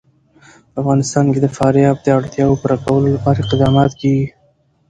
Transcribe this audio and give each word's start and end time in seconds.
په 0.71 0.77
افغانستان 0.81 1.25
کې 1.33 1.39
د 1.41 1.47
فاریاب 1.57 1.97
د 2.01 2.07
اړتیاوو 2.19 2.59
پوره 2.61 2.77
کولو 2.85 3.07
لپاره 3.15 3.39
اقدامات 3.45 3.91
کېږي. 4.01 4.27